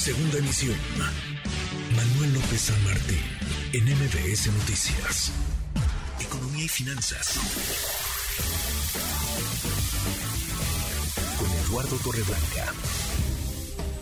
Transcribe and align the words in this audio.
Segunda 0.00 0.38
emisión. 0.38 0.78
Manuel 1.94 2.32
López 2.32 2.72
San 2.72 2.84
Martín, 2.84 3.20
en 3.74 3.84
MBS 3.84 4.46
Noticias. 4.50 5.30
Economía 6.18 6.64
y 6.64 6.68
finanzas. 6.68 7.36
Con 11.38 11.50
Eduardo 11.50 11.96
Torreblanca. 12.02 12.72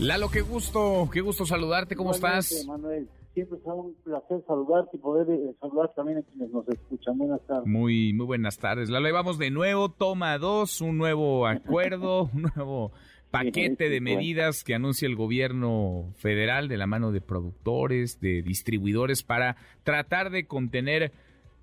Lalo, 0.00 0.32
qué 0.32 0.40
gusto, 0.40 1.08
qué 1.12 1.20
gusto 1.20 1.46
saludarte, 1.46 1.94
¿cómo 1.94 2.10
estás? 2.10 2.66
Manuel, 2.66 3.08
siempre 3.32 3.58
es 3.58 3.64
un 3.64 3.94
placer 4.02 4.42
saludarte 4.48 4.96
y 4.96 4.98
poder 4.98 5.30
eh, 5.30 5.54
saludar 5.60 5.94
también 5.94 6.18
a 6.18 6.22
quienes 6.22 6.50
nos 6.50 6.68
escuchan. 6.70 7.16
Buenas 7.18 7.40
tardes. 7.46 7.66
Muy, 7.66 8.12
muy 8.12 8.26
buenas 8.26 8.58
tardes. 8.58 8.90
Lalo, 8.90 9.06
ahí 9.06 9.12
vamos 9.12 9.38
de 9.38 9.52
nuevo, 9.52 9.88
toma 9.90 10.38
dos, 10.38 10.80
un 10.80 10.98
nuevo 10.98 11.46
acuerdo, 11.46 12.30
un 12.34 12.50
nuevo 12.56 12.90
paquete 13.34 13.88
de 13.88 14.00
medidas 14.00 14.62
que 14.62 14.76
anuncia 14.76 15.08
el 15.08 15.16
gobierno 15.16 16.12
federal 16.14 16.68
de 16.68 16.76
la 16.76 16.86
mano 16.86 17.10
de 17.10 17.20
productores, 17.20 18.20
de 18.20 18.42
distribuidores 18.42 19.24
para 19.24 19.56
tratar 19.82 20.30
de 20.30 20.46
contener 20.46 21.10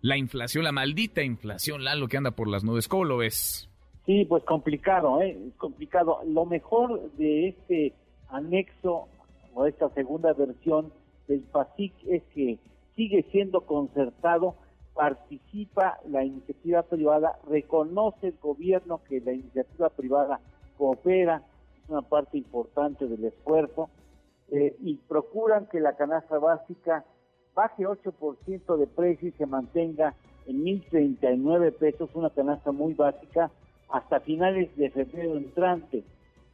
la 0.00 0.16
inflación, 0.16 0.64
la 0.64 0.72
maldita 0.72 1.22
inflación, 1.22 1.84
Lalo, 1.84 2.08
que 2.08 2.16
anda 2.16 2.32
por 2.32 2.48
las 2.48 2.64
nubes. 2.64 2.88
¿Cómo 2.88 3.04
lo 3.04 3.18
ves? 3.18 3.68
Sí, 4.04 4.24
pues 4.24 4.42
complicado, 4.42 5.22
¿eh? 5.22 5.38
Complicado. 5.58 6.18
Lo 6.26 6.44
mejor 6.44 7.12
de 7.12 7.50
este 7.50 7.92
anexo 8.30 9.06
o 9.54 9.66
esta 9.66 9.90
segunda 9.90 10.32
versión 10.32 10.92
del 11.28 11.40
PASIC 11.40 11.92
es 12.08 12.24
que 12.34 12.58
sigue 12.96 13.24
siendo 13.30 13.60
concertado, 13.60 14.56
participa 14.92 16.00
la 16.08 16.24
iniciativa 16.24 16.82
privada, 16.82 17.38
reconoce 17.48 18.28
el 18.28 18.36
gobierno 18.42 19.02
que 19.08 19.20
la 19.20 19.34
iniciativa 19.34 19.88
privada 19.90 20.40
coopera, 20.76 21.44
una 21.90 22.02
parte 22.02 22.38
importante 22.38 23.06
del 23.06 23.24
esfuerzo, 23.24 23.90
eh, 24.50 24.76
y 24.80 24.96
procuran 24.96 25.66
que 25.66 25.80
la 25.80 25.96
canasta 25.96 26.38
básica 26.38 27.04
baje 27.54 27.86
8% 27.86 28.76
de 28.76 28.86
precio 28.86 29.28
y 29.28 29.32
se 29.32 29.46
mantenga 29.46 30.14
en 30.46 30.64
1.039 30.64 31.72
pesos, 31.72 32.10
una 32.14 32.30
canasta 32.30 32.72
muy 32.72 32.94
básica, 32.94 33.50
hasta 33.90 34.20
finales 34.20 34.74
de 34.76 34.90
febrero 34.90 35.36
entrante. 35.36 36.04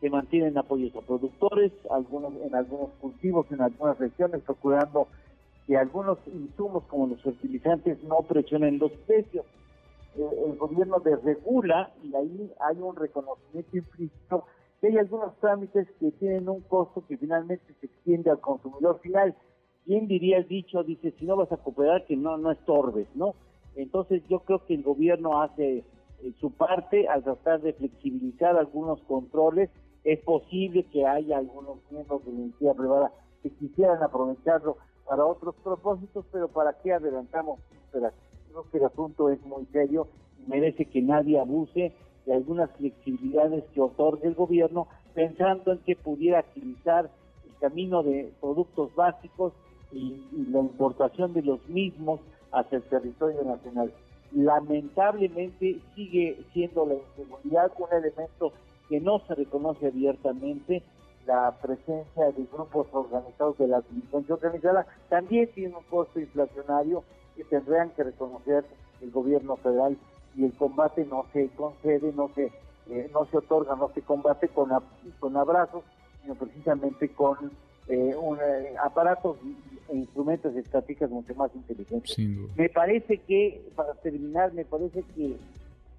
Se 0.00 0.10
mantienen 0.10 0.58
apoyos 0.58 0.94
a 0.96 1.00
productores, 1.00 1.72
algunos 1.90 2.34
en 2.42 2.54
algunos 2.54 2.90
cultivos, 3.00 3.50
en 3.50 3.62
algunas 3.62 3.98
regiones, 3.98 4.42
procurando 4.42 5.08
que 5.66 5.76
algunos 5.76 6.18
insumos 6.26 6.84
como 6.84 7.08
los 7.08 7.22
fertilizantes 7.22 8.02
no 8.04 8.18
presionen 8.22 8.78
los 8.78 8.92
precios. 9.06 9.44
Eh, 10.16 10.28
el 10.46 10.56
gobierno 10.56 11.00
desregula 11.00 11.92
y 12.02 12.14
ahí 12.14 12.52
hay 12.60 12.76
un 12.80 12.96
reconocimiento 12.96 13.76
implícito 13.76 14.44
que 14.80 14.88
hay 14.88 14.98
algunos 14.98 15.36
trámites 15.40 15.88
que 15.98 16.12
tienen 16.12 16.48
un 16.48 16.60
costo 16.62 17.04
que 17.06 17.16
finalmente 17.16 17.74
se 17.80 17.86
extiende 17.86 18.30
al 18.30 18.40
consumidor 18.40 19.00
final. 19.00 19.34
¿Quién 19.84 20.06
diría 20.06 20.38
el 20.38 20.48
dicho? 20.48 20.84
Dice, 20.84 21.12
si 21.18 21.24
no 21.24 21.36
vas 21.36 21.50
a 21.50 21.56
cooperar, 21.56 22.04
que 22.06 22.16
no, 22.16 22.36
no 22.36 22.52
estorbes, 22.52 23.08
¿no? 23.14 23.34
Entonces 23.74 24.22
yo 24.28 24.40
creo 24.40 24.64
que 24.66 24.74
el 24.74 24.82
gobierno 24.82 25.40
hace 25.40 25.78
eh, 25.78 26.32
su 26.40 26.50
parte 26.50 27.08
al 27.08 27.22
tratar 27.22 27.60
de 27.60 27.72
flexibilizar 27.72 28.56
algunos 28.56 29.00
controles. 29.02 29.70
Es 30.04 30.20
posible 30.20 30.84
que 30.84 31.06
haya 31.06 31.38
algunos 31.38 31.78
miembros 31.90 32.24
de 32.24 32.32
la 32.32 32.38
iniciativa 32.38 32.74
privada 32.74 33.12
que 33.42 33.50
quisieran 33.50 34.02
aprovecharlo 34.02 34.76
para 35.08 35.24
otros 35.24 35.54
propósitos, 35.62 36.24
pero 36.30 36.48
¿para 36.48 36.74
qué 36.82 36.92
adelantamos? 36.92 37.60
Creo 37.90 38.70
que 38.70 38.78
el 38.78 38.84
asunto 38.84 39.30
es 39.30 39.40
muy 39.44 39.64
serio 39.66 40.08
y 40.38 40.50
merece 40.50 40.84
que 40.84 41.00
nadie 41.00 41.38
abuse 41.38 41.94
de 42.28 42.34
algunas 42.34 42.70
flexibilidades 42.72 43.64
que 43.72 43.80
otorga 43.80 44.28
el 44.28 44.34
gobierno, 44.34 44.86
pensando 45.14 45.72
en 45.72 45.78
que 45.78 45.96
pudiera 45.96 46.40
agilizar 46.40 47.10
el 47.46 47.56
camino 47.58 48.02
de 48.02 48.30
productos 48.38 48.94
básicos 48.94 49.54
y, 49.92 50.22
la 50.50 50.60
importación 50.60 51.32
de 51.32 51.42
los 51.42 51.66
mismos 51.68 52.20
hacia 52.52 52.76
el 52.76 52.82
territorio 52.84 53.42
nacional. 53.44 53.90
Lamentablemente 54.32 55.80
sigue 55.94 56.38
siendo 56.52 56.84
la 56.84 56.94
inseguridad 56.96 57.72
un 57.78 57.96
elemento 57.96 58.52
que 58.90 59.00
no 59.00 59.20
se 59.20 59.34
reconoce 59.34 59.86
abiertamente, 59.86 60.82
la 61.26 61.58
presencia 61.62 62.26
de 62.26 62.46
grupos 62.52 62.88
organizados 62.92 63.56
de 63.56 63.68
la 63.68 63.80
delincuencia 63.80 64.34
organizada 64.34 64.86
también 65.08 65.48
tiene 65.54 65.74
un 65.74 65.84
costo 65.84 66.20
inflacionario 66.20 67.04
que 67.36 67.44
tendrían 67.44 67.90
que 67.90 68.04
reconocer 68.04 68.64
el 69.00 69.10
gobierno 69.10 69.56
federal 69.56 69.96
y 70.38 70.44
el 70.44 70.52
combate 70.52 71.04
no 71.04 71.26
se 71.32 71.48
concede, 71.48 72.12
no 72.12 72.30
se, 72.34 72.52
eh, 72.90 73.10
no 73.12 73.26
se 73.26 73.38
otorga, 73.38 73.74
no 73.74 73.90
se 73.92 74.02
combate 74.02 74.48
con, 74.48 74.70
con 75.18 75.36
abrazos, 75.36 75.82
sino 76.22 76.36
precisamente 76.36 77.08
con 77.08 77.50
eh, 77.88 78.14
eh, 78.14 78.74
aparatos 78.80 79.36
e 79.88 79.96
instrumentos 79.96 80.54
y 80.54 80.60
estrategias 80.60 81.10
mucho 81.10 81.34
más 81.34 81.50
inteligentes. 81.56 82.16
Me 82.56 82.68
parece 82.68 83.18
que, 83.18 83.68
para 83.74 83.94
terminar, 83.94 84.52
me 84.52 84.64
parece 84.64 85.02
que 85.16 85.36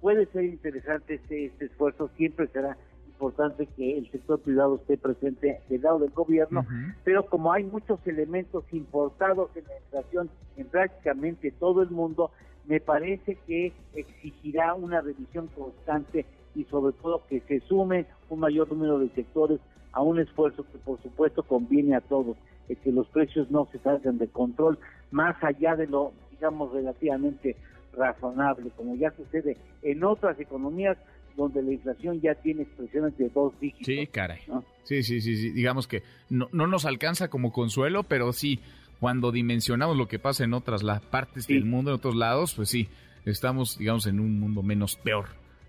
puede 0.00 0.26
ser 0.26 0.44
interesante 0.44 1.14
este, 1.14 1.46
este 1.46 1.64
esfuerzo, 1.64 2.08
siempre 2.16 2.46
será 2.46 2.76
importante 3.18 3.66
que 3.76 3.98
el 3.98 4.08
sector 4.12 4.38
privado 4.38 4.76
esté 4.76 4.96
presente 4.96 5.60
del 5.68 5.82
lado 5.82 5.98
del 5.98 6.10
gobierno, 6.10 6.64
pero 7.02 7.26
como 7.26 7.52
hay 7.52 7.64
muchos 7.64 7.98
elementos 8.06 8.62
importados 8.70 9.50
en 9.56 9.64
la 9.64 9.76
inflación 9.76 10.30
en 10.56 10.66
prácticamente 10.68 11.50
todo 11.50 11.82
el 11.82 11.90
mundo, 11.90 12.30
me 12.66 12.78
parece 12.80 13.34
que 13.46 13.72
exigirá 13.94 14.74
una 14.74 15.00
revisión 15.00 15.48
constante 15.48 16.26
y 16.54 16.62
sobre 16.64 16.92
todo 16.92 17.22
que 17.28 17.40
se 17.40 17.58
sume 17.60 18.06
un 18.30 18.38
mayor 18.38 18.70
número 18.70 19.00
de 19.00 19.08
sectores 19.08 19.58
a 19.92 20.00
un 20.00 20.20
esfuerzo 20.20 20.64
que 20.70 20.78
por 20.78 21.02
supuesto 21.02 21.42
conviene 21.42 21.96
a 21.96 22.00
todos, 22.00 22.36
que 22.68 22.92
los 22.92 23.08
precios 23.08 23.50
no 23.50 23.66
se 23.72 23.78
salgan 23.80 24.18
de 24.18 24.28
control 24.28 24.78
más 25.10 25.42
allá 25.42 25.74
de 25.74 25.88
lo, 25.88 26.12
digamos, 26.30 26.72
relativamente 26.72 27.56
razonable, 27.96 28.70
como 28.76 28.94
ya 28.94 29.10
sucede 29.12 29.56
en 29.82 30.04
otras 30.04 30.38
economías 30.38 30.96
donde 31.38 31.62
la 31.62 31.72
inflación 31.72 32.20
ya 32.20 32.34
tiene 32.34 32.62
expresiones 32.62 33.16
de 33.16 33.30
dos 33.30 33.58
dígitos. 33.60 33.86
Sí, 33.86 34.06
caray. 34.08 34.40
Sí, 34.82 35.02
sí, 35.02 35.22
sí, 35.22 35.36
sí, 35.36 35.50
digamos 35.50 35.86
que 35.86 36.02
no, 36.28 36.48
no 36.52 36.66
nos 36.66 36.84
alcanza 36.84 37.28
como 37.28 37.52
consuelo, 37.52 38.02
pero 38.02 38.32
sí 38.34 38.60
cuando 39.00 39.32
dimensionamos 39.32 39.96
lo 39.96 40.08
que 40.08 40.18
pasa 40.18 40.44
en 40.44 40.52
otras 40.52 40.82
partes 41.10 41.46
del 41.46 41.64
mundo, 41.64 41.90
en 41.90 41.96
otros 41.96 42.16
lados, 42.16 42.54
pues 42.54 42.68
sí, 42.68 42.88
estamos, 43.24 43.78
digamos, 43.78 44.06
en 44.06 44.20
un 44.20 44.40
mundo 44.40 44.62
menos 44.62 44.96
peor 44.96 45.26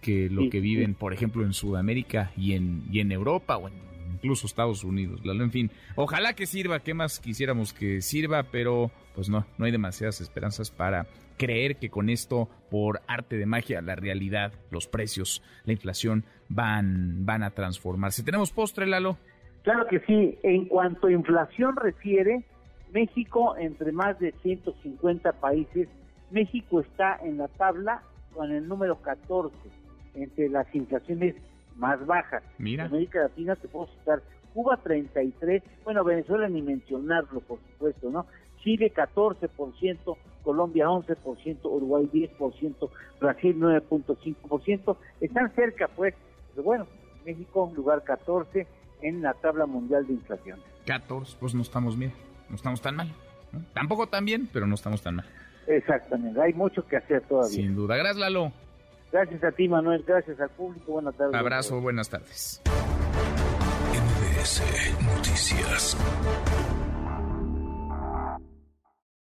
que 0.00 0.30
lo 0.30 0.48
que 0.48 0.60
viven, 0.60 0.94
por 0.94 1.12
ejemplo, 1.12 1.44
en 1.44 1.52
Sudamérica 1.52 2.32
y 2.36 2.54
en, 2.54 2.84
y 2.90 3.00
en 3.00 3.12
Europa 3.12 3.58
o 3.58 3.68
en 3.68 3.74
incluso 4.20 4.46
Estados 4.46 4.84
Unidos. 4.84 5.20
En 5.24 5.50
fin, 5.50 5.70
ojalá 5.96 6.34
que 6.34 6.46
sirva, 6.46 6.80
¿qué 6.80 6.94
más 6.94 7.20
quisiéramos 7.20 7.72
que 7.72 8.02
sirva? 8.02 8.44
Pero 8.44 8.90
pues 9.14 9.28
no, 9.28 9.46
no 9.56 9.64
hay 9.64 9.72
demasiadas 9.72 10.20
esperanzas 10.20 10.70
para 10.70 11.06
creer 11.38 11.76
que 11.76 11.88
con 11.88 12.10
esto, 12.10 12.48
por 12.70 13.00
arte 13.06 13.38
de 13.38 13.46
magia, 13.46 13.80
la 13.80 13.96
realidad, 13.96 14.52
los 14.70 14.86
precios, 14.86 15.42
la 15.64 15.72
inflación 15.72 16.24
van, 16.48 17.24
van 17.24 17.42
a 17.42 17.50
transformarse. 17.50 18.22
¿Tenemos 18.22 18.52
postre, 18.52 18.86
Lalo? 18.86 19.16
Claro 19.62 19.86
que 19.88 20.00
sí. 20.00 20.38
En 20.42 20.66
cuanto 20.66 21.06
a 21.06 21.12
inflación 21.12 21.76
refiere, 21.76 22.44
México, 22.92 23.56
entre 23.56 23.92
más 23.92 24.18
de 24.18 24.32
150 24.42 25.32
países, 25.32 25.88
México 26.30 26.80
está 26.80 27.18
en 27.22 27.38
la 27.38 27.48
tabla 27.48 28.02
con 28.34 28.52
el 28.52 28.68
número 28.68 29.00
14 29.00 29.54
entre 30.14 30.48
las 30.48 30.72
inflaciones 30.74 31.36
más 31.76 32.04
bajas. 32.06 32.42
Mira. 32.58 32.84
En 32.84 32.90
América 32.90 33.20
Latina 33.20 33.56
te 33.56 33.68
puedo 33.68 33.86
citar 33.86 34.22
Cuba 34.54 34.76
33, 34.76 35.62
bueno, 35.84 36.02
Venezuela 36.02 36.48
ni 36.48 36.60
mencionarlo, 36.60 37.40
por 37.40 37.58
supuesto, 37.60 38.10
¿no? 38.10 38.26
Chile 38.62 38.92
14%, 38.92 40.16
Colombia 40.42 40.86
11%, 40.86 41.58
Uruguay 41.64 42.08
10%, 42.12 42.90
Brasil 43.20 43.56
9.5%, 43.58 44.96
están 45.20 45.54
cerca 45.54 45.88
pues, 45.88 46.14
pero 46.50 46.64
bueno, 46.64 46.86
México 47.24 47.72
lugar 47.74 48.02
14 48.02 48.66
en 49.02 49.22
la 49.22 49.34
tabla 49.34 49.66
mundial 49.66 50.06
de 50.06 50.14
inflación. 50.14 50.58
14, 50.86 51.36
pues 51.38 51.54
no 51.54 51.62
estamos 51.62 51.96
bien 51.96 52.12
no 52.50 52.56
estamos 52.56 52.80
tan 52.82 52.96
mal. 52.96 53.08
Tampoco 53.72 54.08
tan 54.08 54.24
bien, 54.24 54.48
pero 54.52 54.66
no 54.66 54.74
estamos 54.74 55.02
tan 55.02 55.16
mal. 55.16 55.26
Exactamente, 55.66 56.40
hay 56.40 56.52
mucho 56.52 56.86
que 56.86 56.96
hacer 56.96 57.22
todavía. 57.22 57.50
Sin 57.50 57.76
duda. 57.76 57.96
Gracias, 57.96 58.18
Lalo. 58.18 58.52
Gracias 59.12 59.42
a 59.42 59.52
ti, 59.52 59.68
Manuel. 59.68 60.04
Gracias 60.06 60.40
al 60.40 60.50
público. 60.50 60.92
Buenas 60.92 61.16
tardes. 61.16 61.34
Abrazo, 61.34 61.80
buenas 61.80 62.08
tardes. 62.08 62.62
MBS 63.92 64.62
Noticias. 65.04 65.96